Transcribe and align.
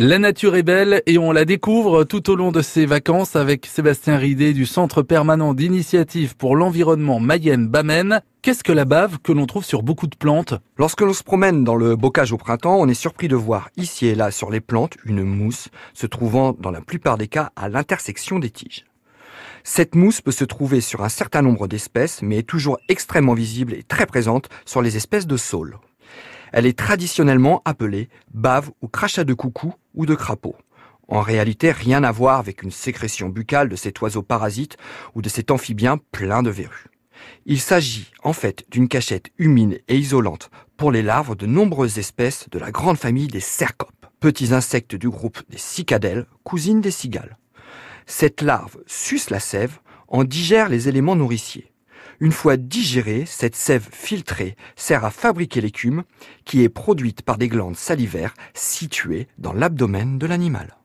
La 0.00 0.20
nature 0.20 0.54
est 0.54 0.62
belle 0.62 1.02
et 1.06 1.18
on 1.18 1.32
la 1.32 1.44
découvre 1.44 2.04
tout 2.04 2.30
au 2.30 2.36
long 2.36 2.52
de 2.52 2.62
ses 2.62 2.86
vacances 2.86 3.34
avec 3.34 3.66
Sébastien 3.66 4.16
Ridé 4.16 4.52
du 4.52 4.64
Centre 4.64 5.02
permanent 5.02 5.54
d'initiative 5.54 6.36
pour 6.36 6.54
l'environnement 6.54 7.18
Mayenne-Bamène. 7.18 8.20
Qu'est-ce 8.40 8.62
que 8.62 8.70
la 8.70 8.84
bave 8.84 9.18
que 9.18 9.32
l'on 9.32 9.46
trouve 9.46 9.64
sur 9.64 9.82
beaucoup 9.82 10.06
de 10.06 10.14
plantes? 10.14 10.54
Lorsque 10.76 11.00
l'on 11.00 11.12
se 11.12 11.24
promène 11.24 11.64
dans 11.64 11.74
le 11.74 11.96
bocage 11.96 12.32
au 12.32 12.36
printemps, 12.36 12.78
on 12.78 12.86
est 12.86 12.94
surpris 12.94 13.26
de 13.26 13.34
voir 13.34 13.70
ici 13.76 14.06
et 14.06 14.14
là 14.14 14.30
sur 14.30 14.52
les 14.52 14.60
plantes 14.60 14.96
une 15.04 15.24
mousse 15.24 15.66
se 15.94 16.06
trouvant 16.06 16.52
dans 16.52 16.70
la 16.70 16.80
plupart 16.80 17.18
des 17.18 17.26
cas 17.26 17.50
à 17.56 17.68
l'intersection 17.68 18.38
des 18.38 18.50
tiges. 18.50 18.84
Cette 19.64 19.96
mousse 19.96 20.20
peut 20.20 20.30
se 20.30 20.44
trouver 20.44 20.80
sur 20.80 21.02
un 21.02 21.08
certain 21.08 21.42
nombre 21.42 21.66
d'espèces, 21.66 22.22
mais 22.22 22.38
est 22.38 22.48
toujours 22.48 22.78
extrêmement 22.88 23.34
visible 23.34 23.74
et 23.74 23.82
très 23.82 24.06
présente 24.06 24.48
sur 24.64 24.80
les 24.80 24.96
espèces 24.96 25.26
de 25.26 25.36
saules. 25.36 25.76
Elle 26.52 26.66
est 26.66 26.78
traditionnellement 26.78 27.62
appelée 27.64 28.08
bave 28.32 28.70
ou 28.82 28.88
crachat 28.88 29.24
de 29.24 29.34
coucou 29.34 29.74
ou 29.94 30.06
de 30.06 30.14
crapaud. 30.14 30.56
En 31.08 31.22
réalité, 31.22 31.72
rien 31.72 32.04
à 32.04 32.12
voir 32.12 32.38
avec 32.38 32.62
une 32.62 32.70
sécrétion 32.70 33.30
buccale 33.30 33.68
de 33.68 33.76
cet 33.76 34.00
oiseau 34.00 34.22
parasite 34.22 34.76
ou 35.14 35.22
de 35.22 35.28
cet 35.28 35.50
amphibien 35.50 35.98
plein 36.12 36.42
de 36.42 36.50
verrues. 36.50 36.86
Il 37.46 37.60
s'agit 37.60 38.10
en 38.22 38.32
fait 38.32 38.64
d'une 38.70 38.88
cachette 38.88 39.30
humide 39.38 39.82
et 39.88 39.96
isolante 39.96 40.50
pour 40.76 40.92
les 40.92 41.02
larves 41.02 41.34
de 41.34 41.46
nombreuses 41.46 41.98
espèces 41.98 42.48
de 42.50 42.58
la 42.58 42.70
grande 42.70 42.98
famille 42.98 43.26
des 43.26 43.40
cercopes, 43.40 44.06
petits 44.20 44.52
insectes 44.52 44.94
du 44.94 45.08
groupe 45.08 45.40
des 45.48 45.58
cicadelles, 45.58 46.26
cousines 46.44 46.80
des 46.80 46.90
cigales. 46.90 47.38
Cette 48.06 48.42
larve 48.42 48.78
suce 48.86 49.30
la 49.30 49.40
sève, 49.40 49.78
en 50.08 50.24
digère 50.24 50.68
les 50.68 50.88
éléments 50.88 51.16
nourriciers. 51.16 51.72
Une 52.20 52.32
fois 52.32 52.56
digérée, 52.56 53.24
cette 53.26 53.54
sève 53.54 53.88
filtrée 53.92 54.56
sert 54.74 55.04
à 55.04 55.10
fabriquer 55.10 55.60
l'écume 55.60 56.02
qui 56.44 56.64
est 56.64 56.68
produite 56.68 57.22
par 57.22 57.38
des 57.38 57.48
glandes 57.48 57.76
salivaires 57.76 58.34
situées 58.54 59.28
dans 59.38 59.52
l'abdomen 59.52 60.18
de 60.18 60.26
l'animal. 60.26 60.78